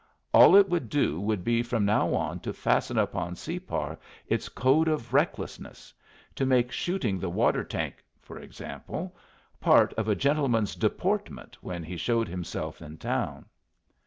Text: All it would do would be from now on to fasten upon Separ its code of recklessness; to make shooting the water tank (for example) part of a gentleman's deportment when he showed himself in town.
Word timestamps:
All 0.33 0.55
it 0.55 0.67
would 0.67 0.89
do 0.89 1.21
would 1.21 1.43
be 1.43 1.61
from 1.61 1.85
now 1.85 2.15
on 2.15 2.39
to 2.39 2.53
fasten 2.53 2.97
upon 2.97 3.35
Separ 3.35 3.99
its 4.25 4.49
code 4.49 4.87
of 4.87 5.13
recklessness; 5.13 5.93
to 6.33 6.43
make 6.43 6.71
shooting 6.71 7.19
the 7.19 7.29
water 7.29 7.63
tank 7.63 8.03
(for 8.19 8.39
example) 8.39 9.15
part 9.59 9.93
of 9.93 10.07
a 10.07 10.15
gentleman's 10.15 10.73
deportment 10.75 11.55
when 11.61 11.83
he 11.83 11.97
showed 11.97 12.27
himself 12.27 12.81
in 12.81 12.97
town. 12.97 13.45